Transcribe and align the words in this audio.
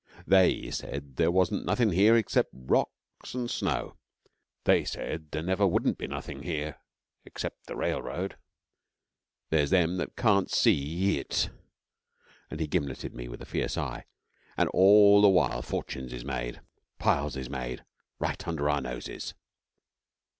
'They 0.25 0.71
said 0.71 1.15
there 1.17 1.29
wasn't 1.29 1.63
nothing 1.63 1.91
here 1.91 2.17
excep' 2.17 2.49
rocks 2.51 3.35
an' 3.35 3.47
snow. 3.47 3.97
They 4.63 4.83
said 4.83 5.29
there 5.29 5.43
never 5.43 5.67
wouldn't 5.67 5.99
be 5.99 6.07
nothing 6.07 6.41
here 6.41 6.79
excep' 7.23 7.63
the 7.65 7.75
railroad. 7.75 8.35
There's 9.51 9.69
them 9.69 9.97
that 9.97 10.15
can't 10.15 10.49
see 10.49 10.73
yit,' 10.73 11.51
and 12.49 12.59
he 12.59 12.65
gimleted 12.65 13.13
me 13.13 13.27
with 13.27 13.43
a 13.43 13.45
fierce 13.45 13.77
eye. 13.77 14.05
'An' 14.57 14.69
all 14.69 15.21
the 15.21 15.29
while, 15.29 15.61
fortunes 15.61 16.13
is 16.13 16.25
made 16.25 16.61
piles 16.97 17.37
is 17.37 17.47
made 17.47 17.85
right 18.19 18.47
under 18.47 18.71
our 18.71 18.81
noses.' 18.81 19.35